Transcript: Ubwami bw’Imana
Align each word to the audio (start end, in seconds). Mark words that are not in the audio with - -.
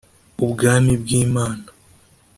Ubwami 0.43 0.93
bw’Imana 1.01 1.67